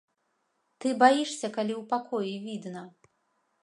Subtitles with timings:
[0.79, 2.81] Ты баішся, калі ў пакоі відна.